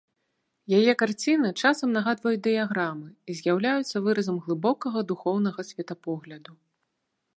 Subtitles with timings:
[0.77, 6.51] Яе карціны часам нагадваюць дыяграмы і з'яўляюцца выразам глыбокага духоўнага светапогляду.